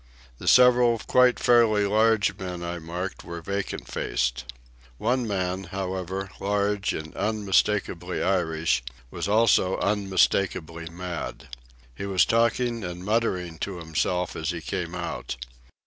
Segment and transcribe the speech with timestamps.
[0.39, 4.45] The several quite fairly large men I marked were vacant faced.
[4.97, 11.49] One man, however, large and unmistakably Irish, was also unmistakably mad.
[11.93, 15.35] He was talking and muttering to himself as he came out.